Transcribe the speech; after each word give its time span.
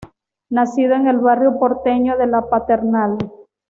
Nacido 0.49 0.95
en 0.95 1.05
el 1.07 1.19
barrio 1.19 1.59
porteño 1.59 2.17
de 2.17 2.25
La 2.25 2.49
Paternal. 2.49 3.19